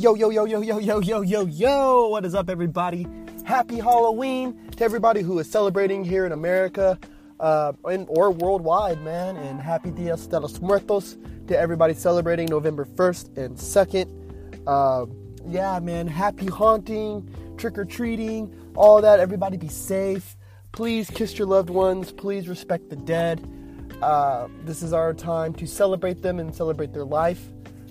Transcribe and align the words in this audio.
Yo, 0.00 0.14
yo, 0.14 0.30
yo, 0.30 0.44
yo, 0.44 0.60
yo, 0.60 0.78
yo, 0.78 1.00
yo, 1.00 1.22
yo, 1.22 1.46
yo. 1.46 2.06
What 2.06 2.24
is 2.24 2.32
up, 2.32 2.48
everybody? 2.48 3.04
Happy 3.44 3.80
Halloween 3.80 4.70
to 4.76 4.84
everybody 4.84 5.22
who 5.22 5.40
is 5.40 5.50
celebrating 5.50 6.04
here 6.04 6.24
in 6.24 6.30
America 6.30 6.96
uh, 7.40 7.72
and, 7.84 8.06
or 8.08 8.30
worldwide, 8.30 9.02
man. 9.02 9.36
And 9.36 9.60
happy 9.60 9.90
Dias 9.90 10.28
de 10.28 10.38
los 10.38 10.60
Muertos 10.60 11.18
to 11.48 11.58
everybody 11.58 11.94
celebrating 11.94 12.46
November 12.46 12.84
1st 12.84 13.38
and 13.38 13.56
2nd. 13.56 14.62
Uh, 14.68 15.06
yeah, 15.48 15.80
man. 15.80 16.06
Happy 16.06 16.46
haunting, 16.46 17.28
trick 17.56 17.76
or 17.76 17.84
treating, 17.84 18.54
all 18.76 19.02
that. 19.02 19.18
Everybody 19.18 19.56
be 19.56 19.66
safe. 19.66 20.36
Please 20.70 21.10
kiss 21.10 21.36
your 21.36 21.48
loved 21.48 21.70
ones. 21.70 22.12
Please 22.12 22.46
respect 22.46 22.88
the 22.88 22.94
dead. 22.94 23.44
Uh, 24.00 24.46
this 24.62 24.84
is 24.84 24.92
our 24.92 25.12
time 25.12 25.52
to 25.54 25.66
celebrate 25.66 26.22
them 26.22 26.38
and 26.38 26.54
celebrate 26.54 26.92
their 26.92 27.04
life. 27.04 27.42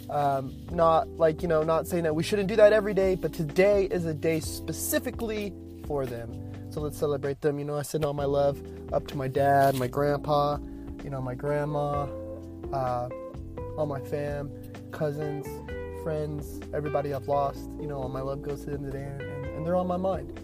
Um, 0.09 0.55
not 0.71 1.09
like, 1.09 1.41
you 1.41 1.47
know, 1.47 1.63
not 1.63 1.87
saying 1.87 2.03
that 2.03 2.15
we 2.15 2.23
shouldn't 2.23 2.47
do 2.47 2.55
that 2.55 2.71
every 2.73 2.93
day, 2.93 3.15
but 3.15 3.33
today 3.33 3.85
is 3.85 4.05
a 4.05 4.13
day 4.13 4.39
specifically 4.39 5.53
for 5.85 6.05
them. 6.05 6.31
So 6.69 6.81
let's 6.81 6.97
celebrate 6.97 7.41
them. 7.41 7.59
You 7.59 7.65
know, 7.65 7.75
I 7.75 7.81
send 7.81 8.05
all 8.05 8.13
my 8.13 8.25
love 8.25 8.61
up 8.93 9.07
to 9.07 9.17
my 9.17 9.27
dad, 9.27 9.75
my 9.75 9.87
grandpa, 9.87 10.57
you 11.03 11.09
know, 11.09 11.21
my 11.21 11.35
grandma, 11.35 12.07
uh, 12.71 13.09
all 13.77 13.85
my 13.85 13.99
fam, 13.99 14.51
cousins, 14.91 15.47
friends, 16.03 16.61
everybody 16.73 17.13
I've 17.13 17.27
lost. 17.27 17.69
You 17.79 17.87
know, 17.87 17.97
all 17.97 18.09
my 18.09 18.21
love 18.21 18.41
goes 18.41 18.63
to 18.65 18.71
them 18.71 18.83
today, 18.83 19.03
and, 19.03 19.21
and 19.45 19.65
they're 19.65 19.75
on 19.75 19.87
my 19.87 19.97
mind. 19.97 20.39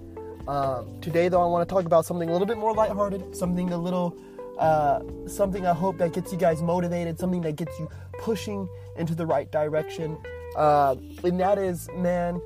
Um, 0.48 1.00
today, 1.00 1.30
though, 1.30 1.42
I 1.42 1.46
want 1.46 1.68
to 1.68 1.74
talk 1.74 1.86
about 1.86 2.06
something 2.06 2.30
a 2.30 2.32
little 2.32 2.48
bit 2.48 2.58
more 2.58 2.74
lighthearted, 2.74 3.36
something 3.36 3.72
a 3.72 3.78
little, 3.78 4.18
uh, 4.60 5.02
something 5.28 5.66
I 5.66 5.74
hope 5.74 5.98
that 5.98 6.14
gets 6.14 6.32
you 6.32 6.38
guys 6.38 6.62
motivated, 6.62 7.20
something 7.20 7.42
that 7.42 7.56
gets 7.56 7.78
you 7.80 7.90
pushing 8.20 8.68
into 8.98 9.16
the 9.16 9.26
right 9.26 9.52
direction. 9.52 10.18
Uh, 10.56 10.96
and 11.24 11.40
that 11.40 11.58
is, 11.58 11.90
man, 11.96 12.42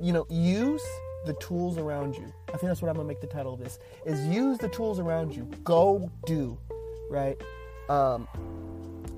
you 0.00 0.12
know, 0.12 0.26
use 0.28 0.82
the 1.26 1.34
tools 1.34 1.78
around 1.78 2.16
you. 2.16 2.32
I 2.48 2.52
think 2.52 2.62
that's 2.62 2.82
what 2.82 2.88
I'm 2.88 2.96
gonna 2.96 3.08
make 3.08 3.20
the 3.20 3.26
title 3.26 3.54
of 3.54 3.60
this: 3.60 3.78
is 4.04 4.24
use 4.26 4.58
the 4.58 4.68
tools 4.68 4.98
around 4.98 5.34
you. 5.34 5.48
Go 5.64 6.10
do, 6.26 6.58
right? 7.10 7.40
Um, 7.88 8.28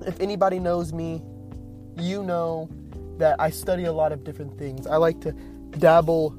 if 0.05 0.19
anybody 0.19 0.59
knows 0.59 0.93
me, 0.93 1.23
you 1.97 2.23
know 2.23 2.69
that 3.17 3.35
I 3.39 3.49
study 3.49 3.85
a 3.85 3.93
lot 3.93 4.11
of 4.11 4.23
different 4.23 4.57
things. 4.57 4.87
I 4.87 4.97
like 4.97 5.21
to 5.21 5.31
dabble 5.77 6.35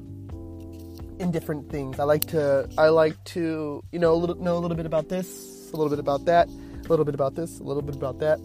in 1.19 1.31
different 1.31 1.69
things. 1.69 1.99
I 1.99 2.03
like 2.03 2.25
to 2.27 2.69
I 2.77 2.89
like 2.89 3.21
to 3.25 3.83
you 3.91 3.99
know 3.99 4.13
a 4.13 4.15
little, 4.15 4.35
know 4.35 4.57
a 4.57 4.59
little 4.59 4.77
bit 4.77 4.85
about 4.85 5.09
this, 5.09 5.62
a 5.73 5.77
little 5.77 5.89
bit 5.89 5.99
about 5.99 6.25
that, 6.25 6.47
a 6.47 6.87
little 6.87 7.05
bit 7.05 7.15
about 7.15 7.35
this, 7.35 7.59
a 7.59 7.63
little 7.63 7.81
bit 7.81 7.95
about 7.95 8.19
that. 8.19 8.39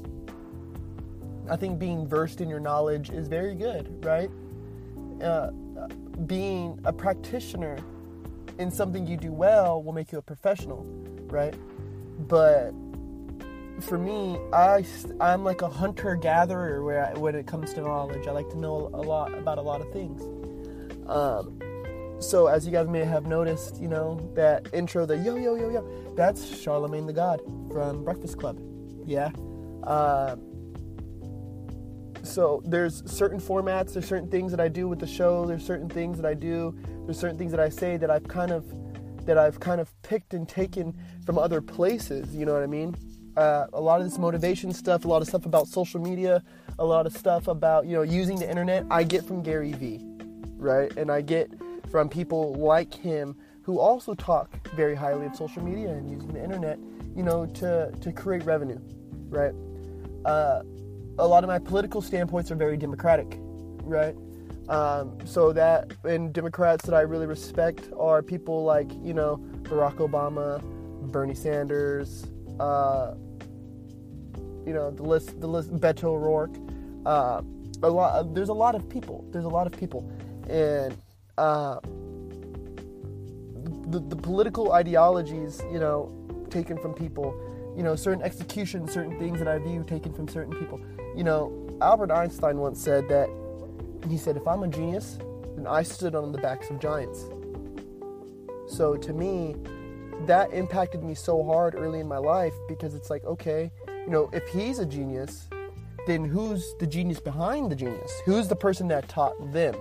I 1.50 1.56
think 1.56 1.78
being 1.78 2.06
versed 2.06 2.40
in 2.40 2.48
your 2.48 2.60
knowledge 2.60 3.10
is 3.10 3.28
very 3.28 3.54
good, 3.54 4.04
right? 4.04 4.30
Uh, 5.22 5.50
being 6.26 6.78
a 6.84 6.92
practitioner 6.92 7.78
in 8.58 8.70
something 8.70 9.06
you 9.06 9.16
do 9.16 9.32
well 9.32 9.82
will 9.82 9.92
make 9.92 10.12
you 10.12 10.18
a 10.18 10.22
professional, 10.22 10.84
right? 11.30 11.54
But 12.28 12.72
for 13.80 13.98
me, 13.98 14.38
I 14.52 14.84
I'm 15.20 15.44
like 15.44 15.62
a 15.62 15.68
hunter 15.68 16.16
gatherer 16.16 16.82
where 16.82 17.12
when 17.16 17.34
it 17.34 17.46
comes 17.46 17.72
to 17.74 17.80
knowledge. 17.80 18.26
I 18.26 18.32
like 18.32 18.48
to 18.50 18.58
know 18.58 18.90
a 18.92 19.02
lot 19.02 19.32
about 19.34 19.58
a 19.58 19.62
lot 19.62 19.80
of 19.80 19.92
things. 19.92 20.22
Um, 21.06 21.58
so 22.20 22.48
as 22.48 22.66
you 22.66 22.72
guys 22.72 22.88
may 22.88 23.04
have 23.04 23.26
noticed, 23.26 23.80
you 23.80 23.88
know 23.88 24.30
that 24.34 24.68
intro, 24.72 25.06
the 25.06 25.16
yo 25.16 25.36
yo 25.36 25.54
yo 25.54 25.70
yo, 25.70 26.14
that's 26.16 26.60
Charlemagne 26.60 27.06
the 27.06 27.12
God 27.12 27.40
from 27.70 28.04
Breakfast 28.04 28.38
Club. 28.38 28.58
Yeah. 29.06 29.30
Uh, 29.84 30.36
so 32.22 32.62
there's 32.64 33.08
certain 33.10 33.40
formats, 33.40 33.94
there's 33.94 34.06
certain 34.06 34.28
things 34.28 34.50
that 34.50 34.60
I 34.60 34.68
do 34.68 34.88
with 34.88 34.98
the 34.98 35.06
show, 35.06 35.46
there's 35.46 35.64
certain 35.64 35.88
things 35.88 36.16
that 36.18 36.26
I 36.26 36.34
do, 36.34 36.76
there's 37.04 37.18
certain 37.18 37.38
things 37.38 37.52
that 37.52 37.60
I 37.60 37.68
say 37.68 37.96
that 37.96 38.10
I've 38.10 38.26
kind 38.28 38.50
of 38.50 38.64
that 39.24 39.38
I've 39.38 39.60
kind 39.60 39.80
of 39.80 39.90
picked 40.02 40.32
and 40.32 40.48
taken 40.48 40.96
from 41.26 41.38
other 41.38 41.60
places. 41.60 42.34
You 42.34 42.46
know 42.46 42.54
what 42.54 42.62
I 42.62 42.66
mean? 42.66 42.96
Uh, 43.36 43.66
a 43.74 43.80
lot 43.80 44.00
of 44.00 44.06
this 44.08 44.18
motivation 44.18 44.72
stuff, 44.72 45.04
a 45.04 45.08
lot 45.08 45.22
of 45.22 45.28
stuff 45.28 45.46
about 45.46 45.68
social 45.68 46.00
media, 46.00 46.42
a 46.78 46.84
lot 46.84 47.06
of 47.06 47.16
stuff 47.16 47.46
about 47.46 47.86
you 47.86 47.94
know 47.94 48.02
using 48.02 48.38
the 48.38 48.48
internet, 48.48 48.84
I 48.90 49.04
get 49.04 49.24
from 49.24 49.42
Gary 49.42 49.72
Vee, 49.72 50.00
right? 50.56 50.94
And 50.96 51.10
I 51.12 51.20
get 51.20 51.50
from 51.90 52.08
people 52.08 52.54
like 52.54 52.92
him 52.92 53.36
who 53.62 53.78
also 53.78 54.14
talk 54.14 54.66
very 54.74 54.94
highly 54.94 55.26
of 55.26 55.36
social 55.36 55.62
media 55.62 55.90
and 55.90 56.10
using 56.10 56.32
the 56.32 56.42
internet, 56.42 56.78
you 57.14 57.22
know, 57.22 57.46
to 57.46 57.92
to 58.00 58.12
create 58.12 58.44
revenue, 58.44 58.80
right? 59.28 59.52
Uh, 60.24 60.62
a 61.18 61.26
lot 61.26 61.44
of 61.44 61.48
my 61.48 61.58
political 61.58 62.00
standpoints 62.00 62.50
are 62.50 62.54
very 62.54 62.76
democratic, 62.76 63.38
right? 63.82 64.14
Um, 64.68 65.18
so 65.24 65.52
that 65.52 65.92
and 66.04 66.32
Democrats 66.32 66.84
that 66.84 66.94
I 66.94 67.00
really 67.00 67.26
respect 67.26 67.90
are 67.98 68.22
people 68.22 68.64
like 68.64 68.90
you 69.02 69.14
know 69.14 69.38
Barack 69.62 69.96
Obama, 69.96 70.62
Bernie 71.10 71.34
Sanders, 71.34 72.26
uh, 72.60 73.14
you 74.66 74.74
know 74.74 74.90
the 74.90 75.02
list 75.02 75.40
the 75.40 75.46
list 75.46 75.74
Beto 75.76 76.04
O'Rourke. 76.04 76.56
Uh, 77.06 77.42
a 77.82 77.88
lot 77.88 78.34
there's 78.34 78.50
a 78.50 78.54
lot 78.54 78.74
of 78.74 78.88
people. 78.88 79.24
There's 79.30 79.46
a 79.46 79.48
lot 79.48 79.66
of 79.66 79.72
people, 79.72 80.10
and 80.50 80.96
uh, 81.38 81.80
the 83.90 84.00
the 84.00 84.16
political 84.16 84.72
ideologies 84.72 85.62
you 85.72 85.78
know 85.78 86.12
taken 86.50 86.76
from 86.78 86.94
people, 86.94 87.34
you 87.76 87.82
know 87.82 87.96
certain 87.96 88.22
executions, 88.22 88.92
certain 88.92 89.18
things 89.18 89.38
that 89.38 89.48
I 89.48 89.58
view 89.58 89.84
taken 89.84 90.12
from 90.12 90.28
certain 90.28 90.54
people. 90.58 90.80
You 91.16 91.24
know 91.24 91.78
Albert 91.80 92.10
Einstein 92.10 92.58
once 92.58 92.82
said 92.82 93.08
that 93.08 93.28
he 94.08 94.16
said, 94.16 94.36
if 94.36 94.46
I'm 94.46 94.62
a 94.62 94.68
genius, 94.68 95.18
then 95.56 95.66
I 95.66 95.82
stood 95.82 96.14
on 96.14 96.32
the 96.32 96.38
backs 96.38 96.70
of 96.70 96.78
giants. 96.78 97.26
So 98.68 98.96
to 98.96 99.12
me, 99.12 99.56
that 100.26 100.52
impacted 100.52 101.02
me 101.02 101.14
so 101.14 101.42
hard 101.42 101.74
early 101.74 102.00
in 102.00 102.08
my 102.08 102.18
life 102.18 102.54
because 102.68 102.94
it's 102.94 103.10
like, 103.10 103.24
okay, 103.24 103.70
you 103.88 104.10
know, 104.10 104.30
if 104.32 104.46
he's 104.48 104.78
a 104.78 104.86
genius, 104.86 105.48
then 106.06 106.24
who's 106.24 106.74
the 106.80 106.86
genius 106.86 107.20
behind 107.20 107.70
the 107.70 107.76
genius? 107.76 108.12
Who's 108.24 108.48
the 108.48 108.56
person 108.56 108.88
that 108.88 109.08
taught 109.08 109.52
them? 109.52 109.74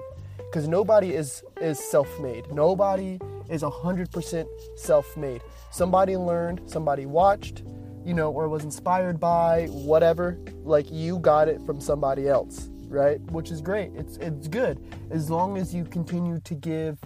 Because 0.50 0.68
nobody 0.68 1.14
is 1.14 1.44
is 1.62 1.80
self-made. 1.80 2.52
Nobody 2.52 3.20
is 3.50 3.64
100% 3.64 4.46
self-made. 4.76 5.42
Somebody 5.72 6.18
learned, 6.18 6.62
somebody 6.66 7.06
watched, 7.06 7.64
you 8.06 8.14
know, 8.14 8.32
or 8.32 8.50
was 8.50 8.64
inspired 8.64 9.20
by 9.20 9.68
whatever. 9.68 10.38
Like 10.64 10.92
you 10.92 11.20
got 11.20 11.48
it 11.48 11.62
from 11.66 11.80
somebody 11.80 12.28
else 12.28 12.70
right? 12.90 13.20
Which 13.32 13.52
is 13.52 13.62
great. 13.62 13.92
It's 13.96 14.18
it's 14.18 14.48
good 14.48 14.80
as 15.12 15.30
long 15.30 15.58
as 15.58 15.74
you 15.74 15.84
continue 15.84 16.40
to 16.40 16.56
give 16.56 16.98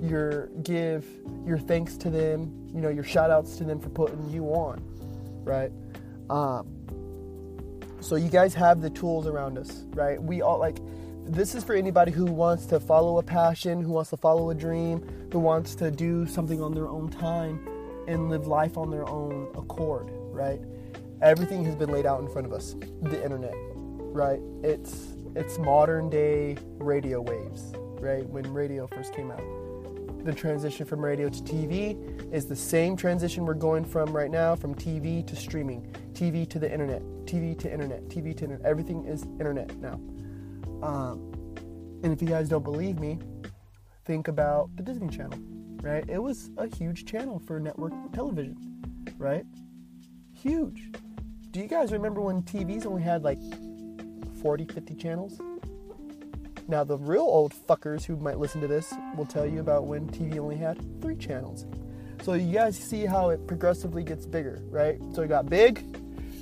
your 0.00 0.48
give 0.62 1.06
your 1.46 1.58
thanks 1.58 1.96
to 1.98 2.10
them, 2.10 2.68
you 2.74 2.80
know, 2.80 2.88
your 2.88 3.04
shout 3.04 3.30
outs 3.30 3.56
to 3.56 3.64
them 3.64 3.80
for 3.80 3.88
putting 3.90 4.28
you 4.30 4.46
on, 4.46 4.82
right? 5.44 5.70
Um, 6.28 6.68
so 8.00 8.16
you 8.16 8.28
guys 8.28 8.52
have 8.54 8.80
the 8.80 8.90
tools 8.90 9.26
around 9.26 9.58
us, 9.58 9.84
right? 9.90 10.20
We 10.20 10.42
all 10.42 10.58
like 10.58 10.78
this 11.24 11.54
is 11.54 11.62
for 11.62 11.74
anybody 11.74 12.10
who 12.10 12.26
wants 12.26 12.66
to 12.66 12.80
follow 12.80 13.18
a 13.18 13.22
passion, 13.22 13.80
who 13.80 13.92
wants 13.92 14.10
to 14.10 14.16
follow 14.16 14.50
a 14.50 14.54
dream, 14.54 15.06
who 15.32 15.38
wants 15.38 15.74
to 15.76 15.90
do 15.90 16.26
something 16.26 16.60
on 16.60 16.74
their 16.74 16.88
own 16.88 17.08
time 17.08 17.66
and 18.08 18.28
live 18.28 18.46
life 18.46 18.76
on 18.76 18.90
their 18.90 19.08
own 19.08 19.48
accord, 19.54 20.10
right? 20.30 20.60
Everything 21.20 21.64
has 21.64 21.76
been 21.76 21.90
laid 21.90 22.06
out 22.06 22.20
in 22.20 22.28
front 22.28 22.46
of 22.46 22.52
us. 22.52 22.74
The 23.02 23.22
internet, 23.22 23.54
right? 23.56 24.40
It's 24.62 25.14
it's 25.34 25.58
modern 25.58 26.10
day 26.10 26.56
radio 26.78 27.20
waves, 27.20 27.72
right? 28.00 28.26
When 28.26 28.52
radio 28.52 28.86
first 28.88 29.14
came 29.14 29.30
out. 29.30 29.42
The 30.24 30.32
transition 30.32 30.86
from 30.86 31.04
radio 31.04 31.28
to 31.28 31.42
TV 31.42 32.32
is 32.32 32.46
the 32.46 32.56
same 32.56 32.96
transition 32.96 33.44
we're 33.44 33.54
going 33.54 33.84
from 33.84 34.14
right 34.14 34.30
now 34.30 34.54
from 34.54 34.74
TV 34.74 35.26
to 35.26 35.34
streaming, 35.34 35.86
TV 36.12 36.48
to 36.48 36.58
the 36.58 36.70
internet, 36.70 37.02
TV 37.24 37.58
to 37.58 37.72
internet, 37.72 38.08
TV 38.08 38.36
to 38.36 38.44
internet. 38.44 38.64
Everything 38.64 39.04
is 39.04 39.22
internet 39.40 39.76
now. 39.78 39.98
Um, 40.82 41.32
and 42.02 42.12
if 42.12 42.20
you 42.20 42.28
guys 42.28 42.48
don't 42.48 42.64
believe 42.64 42.98
me, 42.98 43.18
think 44.04 44.28
about 44.28 44.74
the 44.76 44.82
Disney 44.82 45.08
Channel, 45.08 45.38
right? 45.82 46.04
It 46.08 46.18
was 46.18 46.50
a 46.58 46.66
huge 46.66 47.04
channel 47.04 47.38
for 47.38 47.60
network 47.60 47.92
television, 48.12 48.56
right? 49.18 49.44
Huge. 50.34 50.90
Do 51.52 51.60
you 51.60 51.68
guys 51.68 51.92
remember 51.92 52.20
when 52.20 52.42
TVs 52.42 52.86
only 52.86 53.02
had 53.02 53.22
like 53.22 53.38
40, 54.42 54.64
50 54.64 54.94
channels. 54.96 55.40
Now, 56.66 56.82
the 56.84 56.98
real 56.98 57.22
old 57.22 57.54
fuckers 57.54 58.04
who 58.04 58.16
might 58.16 58.38
listen 58.38 58.60
to 58.60 58.66
this 58.66 58.92
will 59.16 59.26
tell 59.26 59.46
you 59.46 59.60
about 59.60 59.86
when 59.86 60.08
TV 60.08 60.38
only 60.38 60.56
had 60.56 60.78
three 61.00 61.16
channels. 61.16 61.64
So 62.22 62.34
you 62.34 62.52
guys 62.52 62.76
see 62.76 63.04
how 63.04 63.30
it 63.30 63.46
progressively 63.46 64.02
gets 64.02 64.26
bigger, 64.26 64.60
right? 64.68 64.98
So 65.14 65.22
it 65.22 65.28
got 65.28 65.48
big. 65.48 65.84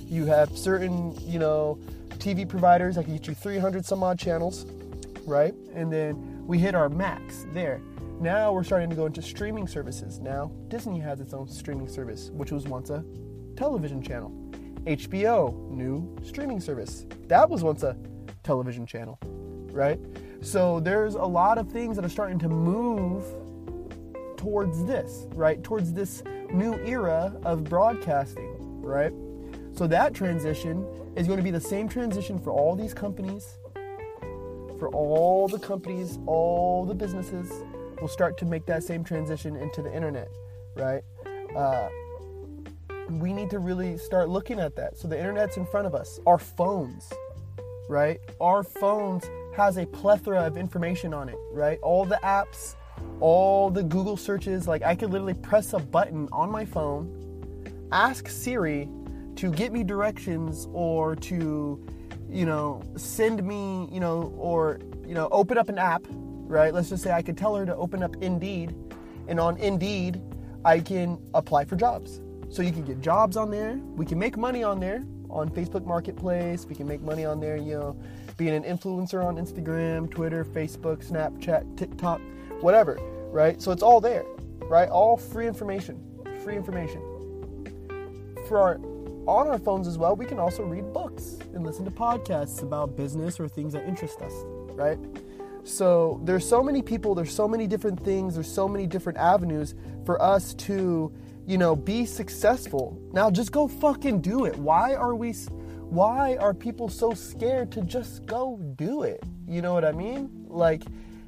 You 0.07 0.25
have 0.25 0.57
certain, 0.57 1.15
you 1.21 1.39
know, 1.39 1.79
TV 2.21 2.47
providers 2.47 2.99
I 2.99 3.03
can 3.03 3.13
get 3.13 3.25
you 3.25 3.33
300 3.33 3.83
some 3.83 4.03
odd 4.03 4.19
channels, 4.19 4.67
right? 5.25 5.55
And 5.73 5.91
then 5.91 6.45
we 6.45 6.59
hit 6.59 6.75
our 6.75 6.87
max 6.87 7.47
there. 7.51 7.81
Now 8.19 8.53
we're 8.53 8.63
starting 8.63 8.91
to 8.91 8.95
go 8.95 9.07
into 9.07 9.23
streaming 9.23 9.65
services. 9.65 10.19
Now 10.19 10.51
Disney 10.67 10.99
has 10.99 11.19
its 11.19 11.33
own 11.33 11.47
streaming 11.47 11.87
service, 11.87 12.29
which 12.29 12.51
was 12.51 12.65
once 12.65 12.91
a 12.91 13.03
television 13.55 14.03
channel. 14.03 14.29
HBO, 14.85 15.67
new 15.71 16.15
streaming 16.23 16.59
service. 16.59 17.07
That 17.27 17.49
was 17.49 17.63
once 17.63 17.81
a 17.81 17.97
television 18.43 18.85
channel, 18.85 19.17
right? 19.71 19.99
So 20.41 20.79
there's 20.79 21.15
a 21.15 21.25
lot 21.25 21.57
of 21.57 21.71
things 21.71 21.95
that 21.95 22.05
are 22.05 22.09
starting 22.09 22.37
to 22.39 22.49
move 22.49 23.23
towards 24.37 24.85
this, 24.85 25.25
right? 25.33 25.63
Towards 25.63 25.91
this 25.91 26.21
new 26.53 26.75
era 26.85 27.35
of 27.43 27.63
broadcasting, 27.63 28.55
right? 28.79 29.11
So 29.81 29.87
that 29.87 30.13
transition 30.13 30.85
is 31.15 31.25
going 31.25 31.39
to 31.39 31.43
be 31.43 31.49
the 31.49 31.59
same 31.59 31.89
transition 31.89 32.37
for 32.37 32.51
all 32.51 32.75
these 32.75 32.93
companies, 32.93 33.57
for 34.77 34.89
all 34.89 35.47
the 35.47 35.57
companies, 35.57 36.19
all 36.27 36.85
the 36.85 36.93
businesses 36.93 37.51
will 37.99 38.07
start 38.07 38.37
to 38.37 38.45
make 38.45 38.67
that 38.67 38.83
same 38.83 39.03
transition 39.03 39.55
into 39.55 39.81
the 39.81 39.91
internet, 39.91 40.29
right? 40.75 41.01
Uh, 41.55 41.89
we 43.09 43.33
need 43.33 43.49
to 43.49 43.57
really 43.57 43.97
start 43.97 44.29
looking 44.29 44.59
at 44.59 44.75
that. 44.75 44.99
So 44.99 45.07
the 45.07 45.17
internet's 45.17 45.57
in 45.57 45.65
front 45.65 45.87
of 45.87 45.95
us. 45.95 46.19
Our 46.27 46.37
phones, 46.37 47.11
right? 47.89 48.19
Our 48.39 48.61
phones 48.61 49.27
has 49.57 49.77
a 49.77 49.87
plethora 49.87 50.45
of 50.45 50.57
information 50.57 51.11
on 51.11 51.27
it, 51.27 51.39
right? 51.53 51.79
All 51.81 52.05
the 52.05 52.19
apps, 52.21 52.75
all 53.19 53.71
the 53.71 53.81
Google 53.81 54.15
searches, 54.15 54.67
like 54.67 54.83
I 54.83 54.93
could 54.93 55.09
literally 55.09 55.33
press 55.33 55.73
a 55.73 55.79
button 55.79 56.29
on 56.31 56.51
my 56.51 56.65
phone, 56.65 57.89
ask 57.91 58.29
Siri 58.29 58.87
to 59.35 59.51
get 59.51 59.71
me 59.71 59.83
directions 59.83 60.67
or 60.73 61.15
to, 61.15 61.85
you 62.29 62.45
know, 62.45 62.81
send 62.95 63.43
me, 63.43 63.87
you 63.91 63.99
know, 63.99 64.33
or, 64.37 64.79
you 65.05 65.13
know, 65.13 65.27
open 65.31 65.57
up 65.57 65.69
an 65.69 65.77
app, 65.77 66.05
right? 66.09 66.73
Let's 66.73 66.89
just 66.89 67.03
say 67.03 67.11
I 67.11 67.21
could 67.21 67.37
tell 67.37 67.55
her 67.55 67.65
to 67.65 67.75
open 67.75 68.03
up 68.03 68.15
Indeed, 68.21 68.75
and 69.27 69.39
on 69.39 69.57
Indeed, 69.57 70.21
I 70.63 70.79
can 70.79 71.17
apply 71.33 71.65
for 71.65 71.75
jobs. 71.75 72.21
So 72.49 72.61
you 72.61 72.71
can 72.71 72.83
get 72.83 73.01
jobs 73.01 73.37
on 73.37 73.49
there. 73.49 73.79
We 73.95 74.05
can 74.05 74.19
make 74.19 74.37
money 74.37 74.63
on 74.63 74.79
there 74.79 75.05
on 75.29 75.49
Facebook 75.49 75.85
Marketplace. 75.85 76.65
We 76.65 76.75
can 76.75 76.87
make 76.87 77.01
money 77.01 77.23
on 77.25 77.39
there, 77.39 77.55
you 77.55 77.79
know, 77.79 77.97
being 78.37 78.53
an 78.53 78.63
influencer 78.63 79.23
on 79.23 79.37
Instagram, 79.37 80.11
Twitter, 80.11 80.43
Facebook, 80.43 81.07
Snapchat, 81.07 81.77
TikTok, 81.77 82.19
whatever, 82.59 82.99
right? 83.31 83.61
So 83.61 83.71
it's 83.71 83.83
all 83.83 84.01
there, 84.01 84.25
right? 84.63 84.89
All 84.89 85.15
free 85.15 85.47
information, 85.47 86.03
free 86.43 86.57
information. 86.57 87.01
For 88.47 88.59
our 88.59 88.79
on 89.27 89.47
our 89.47 89.59
phones 89.59 89.87
as 89.87 89.97
well, 89.97 90.15
we 90.15 90.25
can 90.25 90.39
also 90.39 90.63
read 90.63 90.93
books 90.93 91.37
and 91.53 91.65
listen 91.65 91.85
to 91.85 91.91
podcasts 91.91 92.63
about 92.63 92.95
business 92.95 93.39
or 93.39 93.47
things 93.47 93.73
that 93.73 93.87
interest 93.87 94.21
us, 94.21 94.33
right? 94.73 94.97
So 95.63 96.19
there's 96.23 96.47
so 96.47 96.63
many 96.63 96.81
people, 96.81 97.13
there's 97.13 97.33
so 97.33 97.47
many 97.47 97.67
different 97.67 98.03
things, 98.03 98.35
there's 98.35 98.51
so 98.51 98.67
many 98.67 98.87
different 98.87 99.19
avenues 99.19 99.75
for 100.05 100.21
us 100.21 100.53
to, 100.55 101.13
you 101.45 101.57
know, 101.57 101.75
be 101.75 102.05
successful. 102.05 102.99
Now 103.13 103.29
just 103.29 103.51
go 103.51 103.67
fucking 103.67 104.21
do 104.21 104.45
it. 104.45 104.57
Why 104.57 104.95
are 104.95 105.15
we 105.15 105.33
why 105.91 106.37
are 106.37 106.53
people 106.53 106.87
so 106.87 107.13
scared 107.13 107.71
to 107.73 107.81
just 107.81 108.25
go 108.25 108.57
do 108.75 109.03
it? 109.03 109.23
You 109.47 109.61
know 109.61 109.73
what 109.73 109.85
I 109.85 109.91
mean? 109.91 110.45
Like 110.47 110.83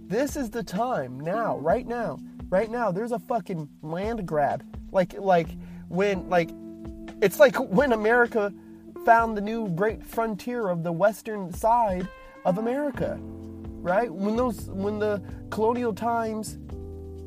this 0.07 0.35
is 0.35 0.49
the 0.49 0.63
time 0.63 1.19
now, 1.19 1.57
right 1.57 1.85
now. 1.85 2.19
Right 2.49 2.71
now 2.71 2.91
there's 2.91 3.11
a 3.11 3.19
fucking 3.19 3.69
land 3.81 4.25
grab. 4.25 4.63
Like 4.91 5.13
like 5.19 5.49
when 5.89 6.27
like 6.29 6.49
it's 7.23 7.39
like 7.39 7.55
when 7.55 7.93
America 7.93 8.53
found 9.05 9.37
the 9.37 9.41
new 9.41 9.69
great 9.69 10.03
frontier 10.05 10.67
of 10.67 10.83
the 10.83 10.91
western 10.91 11.53
side 11.53 12.07
of 12.45 12.57
America. 12.57 13.17
Right? 13.21 14.13
When 14.13 14.35
those 14.35 14.65
when 14.69 14.99
the 14.99 15.21
colonial 15.49 15.93
times 15.93 16.57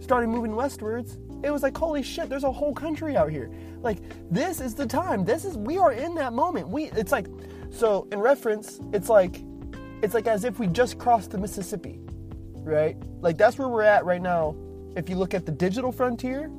started 0.00 0.28
moving 0.28 0.54
westwards, 0.54 1.18
it 1.42 1.50
was 1.50 1.62
like 1.62 1.76
holy 1.76 2.02
shit 2.02 2.28
there's 2.28 2.44
a 2.44 2.52
whole 2.52 2.74
country 2.74 3.16
out 3.16 3.30
here 3.30 3.50
like 3.82 3.98
this 4.30 4.60
is 4.60 4.74
the 4.74 4.86
time 4.86 5.24
this 5.24 5.44
is 5.44 5.56
we 5.56 5.76
are 5.76 5.92
in 5.92 6.14
that 6.14 6.32
moment 6.32 6.66
we 6.66 6.84
it's 6.92 7.12
like 7.12 7.26
so 7.70 8.08
in 8.10 8.18
reference 8.18 8.80
it's 8.94 9.08
like 9.08 9.42
it's 10.02 10.14
like 10.14 10.26
as 10.26 10.44
if 10.44 10.58
we 10.58 10.66
just 10.66 10.98
crossed 10.98 11.30
the 11.30 11.38
mississippi 11.38 12.00
right 12.62 12.96
like 13.20 13.36
that's 13.36 13.58
where 13.58 13.68
we're 13.68 13.82
at 13.82 14.04
right 14.04 14.22
now 14.22 14.56
if 14.96 15.10
you 15.10 15.16
look 15.16 15.34
at 15.34 15.44
the 15.44 15.52
digital 15.52 15.92
frontier 15.92 16.50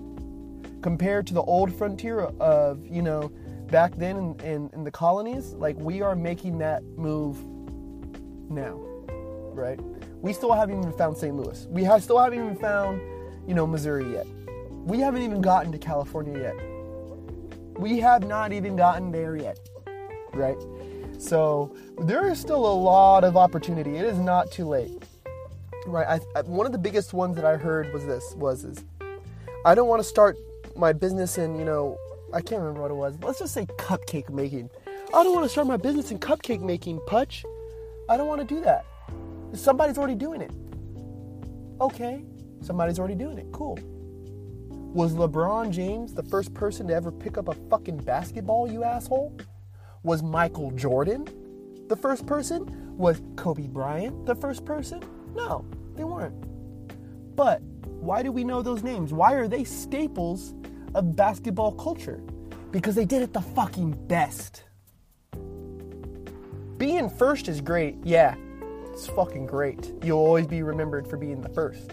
compared 0.82 1.26
to 1.28 1.34
the 1.34 1.42
old 1.42 1.74
frontier 1.74 2.22
of 2.40 2.86
you 2.86 3.02
know 3.02 3.32
back 3.72 3.96
then 3.96 4.16
in, 4.18 4.40
in, 4.42 4.70
in 4.74 4.84
the 4.84 4.92
colonies 4.92 5.54
like 5.54 5.76
we 5.78 6.02
are 6.02 6.16
making 6.16 6.58
that 6.58 6.84
move 6.96 7.44
now 8.50 8.80
right 9.54 9.80
we 10.22 10.32
still 10.32 10.54
haven't 10.54 10.80
even 10.80 10.94
found 10.94 11.18
st 11.18 11.36
louis 11.36 11.68
we 11.70 11.84
have, 11.84 12.02
still 12.04 12.20
haven't 12.20 12.40
even 12.40 12.56
found 12.56 13.02
you 13.48 13.54
know 13.54 13.68
missouri 13.68 14.12
yet 14.14 14.28
we 14.88 15.02
haven't 15.02 15.22
even 15.22 15.42
gotten 15.42 15.70
to 15.74 15.78
California 15.78 16.40
yet. 16.40 16.56
We 17.78 18.00
have 18.00 18.26
not 18.26 18.54
even 18.54 18.78
gotten 18.78 19.12
there 19.12 19.36
yet, 19.36 19.60
right? 20.34 20.58
So 21.20 21.76
there 22.00 22.32
is 22.32 22.40
still 22.40 22.66
a 22.66 22.74
lot 22.74 23.26
of 23.26 23.36
opportunity. 23.36 23.98
It 23.98 24.06
is 24.06 24.18
not 24.18 24.50
too 24.50 24.66
late, 24.66 25.04
right? 25.86 26.08
I, 26.08 26.40
I, 26.40 26.44
one 26.44 26.66
of 26.66 26.72
the 26.72 26.78
biggest 26.78 27.12
ones 27.12 27.36
that 27.36 27.44
I 27.44 27.58
heard 27.58 27.94
was 27.94 28.06
this: 28.06 28.34
was 28.38 28.64
is 28.64 28.86
I 29.66 29.76
don't 29.76 29.90
want 29.90 30.02
to 30.02 30.08
start 30.08 30.38
my 30.78 30.94
business 30.94 31.38
in 31.38 31.58
you 31.58 31.66
know 31.66 31.98
I 32.34 32.42
can't 32.42 32.62
remember 32.62 32.82
what 32.82 32.92
it 32.92 32.96
was. 32.96 33.18
Let's 33.22 33.40
just 33.40 33.54
say 33.54 33.66
cupcake 33.78 34.30
making. 34.30 34.70
I 35.14 35.24
don't 35.24 35.34
want 35.34 35.46
to 35.46 35.50
start 35.50 35.68
my 35.68 35.78
business 35.78 36.12
in 36.12 36.20
cupcake 36.20 36.62
making, 36.62 37.00
Putch. 37.08 37.46
I 38.10 38.18
don't 38.18 38.28
want 38.28 38.48
to 38.48 38.56
do 38.56 38.62
that. 38.62 38.86
Somebody's 39.54 39.98
already 39.98 40.16
doing 40.16 40.42
it. 40.42 40.52
Okay, 41.80 42.24
somebody's 42.62 43.00
already 43.00 43.16
doing 43.16 43.38
it. 43.38 43.48
Cool. 43.52 43.80
Was 44.94 45.14
LeBron 45.14 45.72
James 45.72 46.14
the 46.14 46.24
first 46.24 46.54
person 46.54 46.88
to 46.88 46.94
ever 46.94 47.12
pick 47.12 47.38
up 47.38 47.48
a 47.48 47.54
fucking 47.70 47.98
basketball, 47.98 48.70
you 48.70 48.84
asshole? 48.84 49.38
Was 50.04 50.24
Michael 50.24 50.72
Jordan 50.72 51.28
the 51.88 51.96
first 51.96 52.26
person? 52.26 52.98
Was 52.98 53.22
Kobe 53.36 53.68
Bryant 53.68 54.26
the 54.26 54.36
first 54.36 54.66
person? 54.66 55.02
No, 55.36 55.66
they 55.96 56.04
weren't. 56.04 56.36
But 57.36 57.62
why 58.00 58.24
do 58.24 58.32
we 58.32 58.44
know 58.44 58.62
those 58.62 58.84
names? 58.84 59.14
Why 59.14 59.34
are 59.34 59.48
they 59.48 59.64
staples 59.64 60.54
of 60.96 61.16
basketball 61.16 61.74
culture? 61.74 62.22
Because 62.72 62.96
they 62.96 63.06
did 63.06 63.22
it 63.22 63.34
the 63.34 63.42
fucking 63.42 63.92
best. 64.08 64.64
Being 66.78 67.10
first 67.10 67.48
is 67.48 67.60
great, 67.60 67.96
yeah, 68.04 68.36
it's 68.92 69.08
fucking 69.08 69.46
great. 69.46 69.94
You'll 70.04 70.20
always 70.20 70.48
be 70.48 70.62
remembered 70.62 71.08
for 71.08 71.18
being 71.18 71.42
the 71.42 71.50
first. 71.50 71.92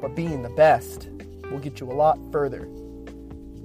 But 0.00 0.14
being 0.14 0.42
the 0.42 0.50
best, 0.50 1.08
will 1.50 1.58
get 1.58 1.80
you 1.80 1.90
a 1.90 1.92
lot 1.92 2.18
further, 2.30 2.66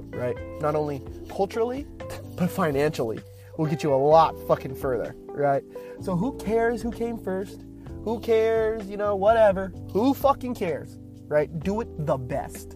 right? 0.09 0.35
Not 0.59 0.75
only 0.75 1.01
culturally, 1.29 1.85
but 2.37 2.49
financially 2.49 3.19
will 3.57 3.67
get 3.67 3.83
you 3.83 3.93
a 3.93 3.95
lot 3.95 4.35
fucking 4.47 4.75
further, 4.75 5.15
right? 5.27 5.63
So 6.01 6.15
who 6.15 6.37
cares 6.37 6.81
who 6.81 6.91
came 6.91 7.17
first? 7.17 7.63
Who 8.03 8.19
cares, 8.19 8.87
you 8.87 8.97
know, 8.97 9.15
whatever. 9.15 9.71
Who 9.91 10.13
fucking 10.13 10.55
cares, 10.55 10.97
right? 11.27 11.59
Do 11.59 11.81
it 11.81 12.05
the 12.05 12.17
best, 12.17 12.75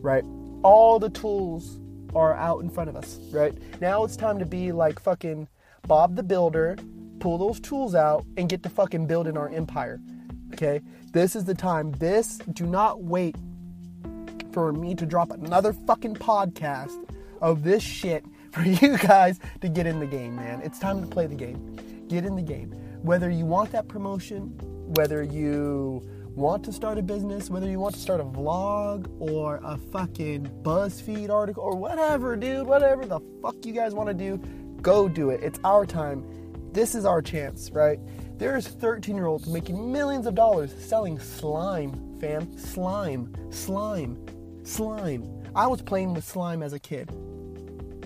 right? 0.00 0.24
All 0.62 0.98
the 0.98 1.10
tools 1.10 1.78
are 2.14 2.34
out 2.34 2.62
in 2.62 2.70
front 2.70 2.88
of 2.88 2.96
us, 2.96 3.18
right? 3.30 3.56
Now 3.80 4.04
it's 4.04 4.16
time 4.16 4.38
to 4.38 4.46
be 4.46 4.72
like 4.72 5.00
fucking 5.00 5.48
Bob 5.86 6.16
the 6.16 6.22
Builder, 6.22 6.76
pull 7.20 7.38
those 7.38 7.60
tools 7.60 7.94
out 7.94 8.24
and 8.36 8.48
get 8.48 8.62
to 8.62 8.68
fucking 8.68 9.06
building 9.06 9.36
our 9.36 9.48
empire. 9.48 10.00
Okay? 10.52 10.80
This 11.12 11.36
is 11.36 11.44
the 11.44 11.54
time. 11.54 11.92
This, 11.92 12.38
do 12.52 12.66
not 12.66 13.02
wait 13.02 13.36
for 14.52 14.72
me 14.72 14.94
to 14.94 15.06
drop 15.06 15.30
another 15.30 15.72
fucking 15.72 16.16
podcast 16.16 16.96
of 17.40 17.62
this 17.62 17.82
shit 17.82 18.24
for 18.52 18.62
you 18.62 18.96
guys 18.98 19.38
to 19.60 19.68
get 19.68 19.86
in 19.86 20.00
the 20.00 20.06
game, 20.06 20.36
man. 20.36 20.60
It's 20.62 20.78
time 20.78 21.00
to 21.00 21.06
play 21.06 21.26
the 21.26 21.34
game. 21.34 21.76
Get 22.08 22.24
in 22.24 22.36
the 22.36 22.42
game. 22.42 22.70
Whether 23.02 23.30
you 23.30 23.44
want 23.44 23.70
that 23.72 23.88
promotion, 23.88 24.48
whether 24.94 25.22
you 25.22 26.02
want 26.38 26.64
to 26.64 26.72
start 26.72 26.98
a 26.98 27.02
business, 27.02 27.50
whether 27.50 27.68
you 27.68 27.80
want 27.80 27.94
to 27.94 28.00
start 28.00 28.20
a 28.20 28.24
vlog 28.24 29.10
or 29.18 29.60
a 29.64 29.76
fucking 29.76 30.48
BuzzFeed 30.62 31.30
article 31.30 31.62
or 31.62 31.76
whatever, 31.76 32.36
dude, 32.36 32.66
whatever 32.66 33.04
the 33.04 33.20
fuck 33.42 33.56
you 33.66 33.72
guys 33.72 33.92
want 33.92 34.08
to 34.08 34.14
do, 34.14 34.38
go 34.80 35.08
do 35.08 35.30
it. 35.30 35.42
It's 35.42 35.58
our 35.64 35.84
time. 35.84 36.24
This 36.72 36.94
is 36.94 37.04
our 37.04 37.20
chance, 37.20 37.70
right? 37.72 37.98
There's 38.38 38.68
13 38.68 39.16
year 39.16 39.26
olds 39.26 39.48
making 39.48 39.92
millions 39.92 40.26
of 40.26 40.34
dollars 40.34 40.72
selling 40.78 41.18
slime, 41.18 42.18
fam. 42.20 42.56
Slime. 42.56 43.34
Slime 43.50 44.16
slime. 44.68 45.24
I 45.56 45.66
was 45.66 45.82
playing 45.82 46.14
with 46.14 46.24
slime 46.24 46.62
as 46.62 46.72
a 46.72 46.78
kid. 46.78 47.10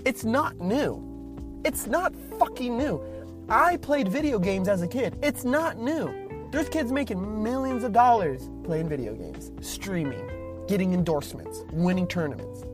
It's 0.05 0.25
not 0.25 0.59
new. 0.59 1.61
It's 1.65 1.87
not 1.87 2.15
fucking 2.39 2.79
new. 2.79 3.03
I 3.49 3.77
played 3.77 4.09
video 4.09 4.39
games 4.39 4.69
as 4.69 4.83
a 4.83 4.89
kid. 4.89 5.19
It's 5.23 5.45
not 5.45 5.79
new. 5.79 6.22
There's 6.53 6.69
kids 6.69 6.93
making 6.93 7.43
millions 7.43 7.83
of 7.83 7.95
dollars 7.95 8.51
playing 8.63 8.91
video 8.91 9.15
games, 9.15 9.53
streaming, 9.67 10.67
getting 10.69 10.93
endorsements, 10.93 11.63
winning 11.73 12.07
tournaments. 12.07 12.65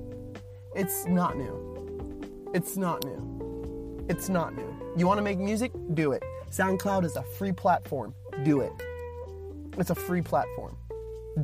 It's 0.75 1.07
not 1.07 1.37
new. 1.37 2.51
It's 2.53 2.77
not 2.77 3.05
new. 3.05 4.05
It's 4.09 4.29
not 4.29 4.57
new. 4.57 4.75
You 4.97 5.07
want 5.07 5.19
to 5.19 5.23
make 5.23 5.39
music? 5.39 5.71
Do 5.95 6.11
it. 6.11 6.25
SoundCloud 6.51 7.05
is 7.05 7.15
a 7.15 7.23
free 7.23 7.53
platform. 7.53 8.15
Do 8.43 8.63
it. 8.63 8.73
It's 9.79 9.91
a 9.91 9.95
free 9.95 10.23
platform. 10.23 10.77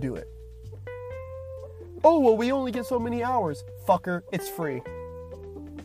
Do 0.01 0.17
it. 0.17 0.29
Oh, 2.03 2.19
well, 2.19 2.37
we 2.37 2.51
only 2.51 2.73
get 2.73 2.85
so 2.85 2.99
many 2.99 3.23
hours. 3.23 3.63
Fucker, 3.87 4.23
it's 4.33 4.49
free. 4.49 4.83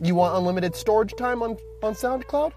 You 0.02 0.16
want 0.16 0.36
unlimited 0.36 0.74
storage 0.74 1.14
time 1.14 1.44
on, 1.44 1.58
on 1.84 1.94
SoundCloud? 1.94 2.52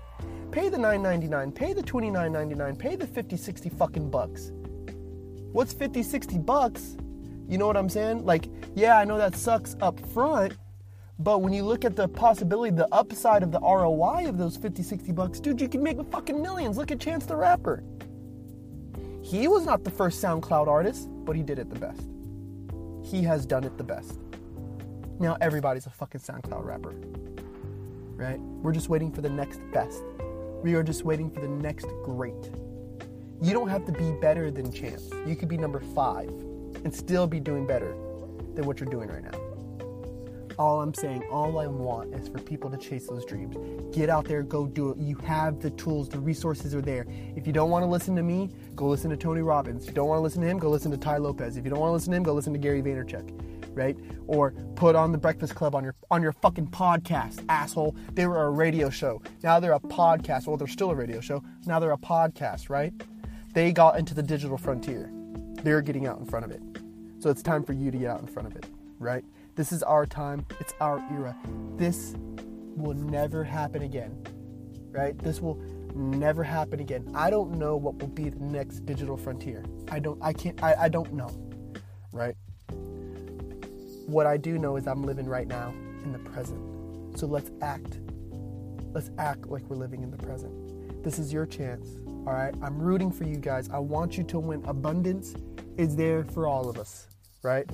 Pay 0.54 0.70
the 0.70 0.78
$9.99, 0.78 1.56
pay 1.56 1.74
the 1.74 1.82
$29.99, 1.82 2.78
pay 2.78 2.96
the 2.96 3.08
50, 3.08 3.36
60 3.38 3.70
fucking 3.70 4.12
bucks. 4.12 4.52
What's 5.52 5.74
50, 5.74 6.04
60 6.04 6.38
bucks? 6.38 6.96
You 7.50 7.58
know 7.58 7.66
what 7.66 7.76
I'm 7.76 7.90
saying? 7.90 8.24
Like, 8.24 8.50
yeah, 8.76 9.00
I 9.00 9.04
know 9.04 9.18
that 9.18 9.36
sucks 9.36 9.76
up 9.82 10.00
front, 10.12 10.54
but 11.18 11.40
when 11.40 11.54
you 11.54 11.64
look 11.64 11.84
at 11.84 11.96
the 11.96 12.08
possibility, 12.08 12.70
the 12.70 12.88
upside 12.94 13.42
of 13.42 13.52
the 13.52 13.60
ROI 13.62 14.30
of 14.30 14.38
those 14.38 14.56
50, 14.56 14.84
60 14.84 15.12
bucks, 15.12 15.40
dude, 15.40 15.60
you 15.60 15.68
can 15.68 15.82
make 15.82 15.98
fucking 16.12 16.40
millions. 16.40 16.78
Look 16.78 16.92
at 16.92 17.00
Chance 17.00 17.26
the 17.26 17.36
Rapper. 17.36 17.84
He 19.24 19.48
was 19.48 19.66
not 19.66 19.84
the 19.84 19.90
first 19.90 20.22
SoundCloud 20.22 20.68
artist, 20.68 21.10
but 21.26 21.36
he 21.36 21.42
did 21.42 21.58
it 21.58 21.72
the 21.72 21.80
best. 21.80 22.08
He 23.02 23.24
has 23.24 23.48
done 23.48 23.64
it 23.64 23.76
the 23.80 23.84
best. 23.84 24.20
Now 25.20 25.36
everybody's 25.42 25.88
a 25.88 25.90
fucking 25.90 26.22
SoundCloud 26.22 26.64
rapper. 26.64 26.94
Right? 28.16 28.40
We're 28.40 28.72
just 28.72 28.90
waiting 28.90 29.12
for 29.12 29.22
the 29.22 29.30
next 29.32 29.60
best. 29.72 30.04
We 30.64 30.76
are 30.76 30.84
just 30.84 31.04
waiting 31.04 31.30
for 31.30 31.42
the 31.42 31.48
next 31.50 31.88
great. 32.06 32.50
You 33.42 33.52
don't 33.52 33.68
have 33.68 33.86
to 33.86 33.92
be 33.92 34.14
better 34.22 34.50
than 34.50 34.72
Chance. 34.72 35.10
You 35.28 35.36
could 35.36 35.50
be 35.50 35.58
number 35.58 35.82
five 35.94 36.30
and 36.30 36.96
still 36.96 37.28
be 37.28 37.42
doing 37.42 37.68
better 37.68 37.94
than 38.56 38.66
what 38.66 38.80
you're 38.80 38.90
doing 38.90 39.10
right 39.10 39.24
now. 39.24 39.38
All 40.58 40.82
I'm 40.82 40.94
saying, 40.94 41.24
all 41.30 41.60
I 41.60 41.68
want 41.68 42.14
is 42.16 42.30
for 42.30 42.40
people 42.40 42.70
to 42.70 42.78
chase 42.78 43.08
those 43.08 43.26
dreams. 43.26 43.58
Get 43.94 44.10
out 44.10 44.24
there, 44.24 44.42
go 44.42 44.66
do 44.66 44.92
it. 44.92 44.98
You 45.00 45.18
have 45.18 45.60
the 45.60 45.72
tools, 45.72 46.08
the 46.08 46.20
resources 46.20 46.74
are 46.74 46.82
there. 46.82 47.06
If 47.36 47.46
you 47.46 47.52
don't 47.52 47.70
want 47.70 47.84
to 47.84 47.90
listen 47.90 48.16
to 48.16 48.24
me, 48.24 48.50
go 48.74 48.88
listen 48.88 49.10
to 49.10 49.18
Tony 49.18 49.42
Robbins. 49.42 49.84
If 49.84 49.90
you 49.90 49.96
don't 49.96 50.08
want 50.08 50.20
to 50.20 50.24
listen 50.24 50.42
to 50.44 50.48
him, 50.48 50.60
go 50.60 50.70
listen 50.70 50.92
to 50.92 50.98
Tai 50.98 51.18
Lopez. 51.18 51.58
If 51.58 51.66
you 51.66 51.72
don't 51.72 51.80
want 51.80 51.90
to 51.90 51.94
listen 51.94 52.12
to 52.12 52.18
him, 52.18 52.24
go 52.24 52.34
listen 52.34 52.54
to 52.54 52.60
Gary 52.60 52.82
Vaynerchuk, 52.82 53.53
right? 53.74 53.98
Or 54.28 54.52
put 54.76 54.96
on 54.96 55.12
the 55.12 55.18
Breakfast 55.18 55.56
Club 55.56 55.76
on 55.76 55.84
your 55.84 55.96
on 56.12 56.22
your 56.22 56.34
fucking 56.34 56.68
podcast, 56.68 57.44
asshole. 57.50 57.96
They 58.14 58.28
were 58.28 58.44
a 58.44 58.50
radio 58.50 58.90
show. 58.90 59.22
Now 59.44 59.60
they're 59.60 59.74
a 59.74 59.80
podcast. 59.80 60.48
Well, 60.48 60.58
they're 60.58 60.68
still 60.68 60.92
a 60.92 60.96
radio 60.96 61.22
show. 61.22 61.44
Now 61.66 61.80
they're 61.80 61.92
a 61.92 61.98
podcast, 61.98 62.70
right? 62.70 62.94
They 63.54 63.72
got 63.72 64.00
into 64.00 64.14
the 64.14 64.24
digital 64.24 64.58
frontier. 64.58 65.12
They're 65.64 65.82
getting 65.82 66.08
out 66.08 66.20
in 66.20 66.26
front 66.26 66.46
of 66.46 66.52
it. 66.52 66.62
So 67.20 67.30
it's 67.30 67.42
time 67.42 67.64
for 67.64 67.74
you 67.74 67.92
to 67.92 67.98
get 67.98 68.10
out 68.10 68.20
in 68.20 68.28
front 68.28 68.48
of 68.48 68.56
it, 68.56 68.66
right? 69.00 69.24
This 69.56 69.72
is 69.72 69.84
our 69.84 70.06
time. 70.06 70.46
It's 70.60 70.74
our 70.82 70.98
era. 71.12 71.38
This 71.78 72.16
will 72.76 72.96
never 72.96 73.44
happen 73.44 73.84
again, 73.84 74.26
right? 74.92 75.18
This 75.20 75.40
will 75.40 75.62
never 75.96 76.44
happen 76.44 76.80
again. 76.80 77.10
I 77.14 77.30
don't 77.30 77.58
know 77.58 77.78
what 77.78 77.98
will 78.00 78.08
be 78.08 78.30
the 78.30 78.40
next 78.40 78.86
digital 78.86 79.16
frontier. 79.16 79.64
I 79.90 80.00
don't, 80.00 80.22
I 80.22 80.34
can't, 80.34 80.62
I, 80.64 80.76
I 80.82 80.90
don't 80.90 81.14
know, 81.14 81.30
right? 82.12 82.36
What 84.06 84.26
I 84.26 84.38
do 84.38 84.58
know 84.58 84.76
is 84.76 84.88
I'm 84.88 85.04
living 85.04 85.26
right 85.26 85.48
now 85.48 85.74
in 86.04 86.12
the 86.12 86.20
present. 86.20 87.18
So 87.18 87.26
let's 87.26 87.52
act. 87.62 88.00
Let's 88.94 89.12
act 89.18 89.48
like 89.48 89.64
we're 89.70 89.78
living 89.78 90.04
in 90.04 90.12
the 90.12 90.18
present. 90.18 91.04
This 91.04 91.20
is 91.20 91.34
your 91.34 91.46
chance, 91.46 91.98
all 92.06 92.34
right? 92.34 92.54
I'm 92.62 92.80
rooting 92.80 93.12
for 93.12 93.24
you 93.24 93.38
guys. 93.38 93.70
I 93.70 93.80
want 93.80 94.18
you 94.18 94.24
to 94.26 94.40
win. 94.40 94.64
Abundance 94.66 95.36
is 95.78 95.96
there 95.96 96.24
for 96.26 96.48
all 96.48 96.70
of 96.70 96.78
us, 96.78 97.08
right? 97.44 97.66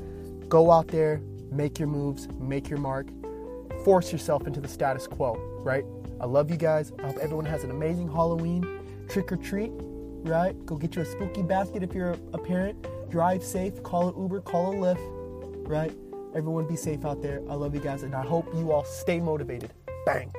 Go 0.50 0.72
out 0.72 0.88
there, 0.88 1.22
make 1.52 1.80
your 1.80 1.88
moves, 1.88 2.28
make 2.40 2.70
your 2.70 2.80
mark, 2.80 3.08
force 3.84 4.12
yourself 4.12 4.48
into 4.48 4.62
the 4.62 4.68
status 4.68 5.08
quo, 5.08 5.36
right? 5.64 5.86
I 6.22 6.26
love 6.26 6.50
you 6.52 6.58
guys. 6.58 6.92
I 7.00 7.08
hope 7.08 7.18
everyone 7.18 7.46
has 7.46 7.64
an 7.64 7.72
amazing 7.72 8.08
Halloween. 8.08 9.08
Trick 9.08 9.32
or 9.32 9.38
treat, 9.38 9.72
right? 9.74 10.54
Go 10.66 10.76
get 10.76 10.96
you 10.96 11.02
a 11.02 11.06
spooky 11.06 11.42
basket 11.42 11.82
if 11.82 11.94
you're 11.94 12.16
a 12.34 12.38
parent. 12.38 12.88
Drive 13.10 13.44
safe, 13.44 13.82
call 13.84 14.10
an 14.10 14.22
Uber, 14.22 14.42
call 14.42 14.74
a 14.74 14.76
Lyft, 14.76 15.68
right? 15.68 15.92
Everyone 16.36 16.68
be 16.68 16.76
safe 16.76 17.06
out 17.06 17.22
there. 17.22 17.42
I 17.50 17.56
love 17.56 17.74
you 17.74 17.82
guys, 17.82 18.04
and 18.04 18.14
I 18.14 18.26
hope 18.26 18.48
you 18.56 18.72
all 18.72 18.84
stay 18.84 19.20
motivated. 19.20 19.72
Bang. 20.06 20.32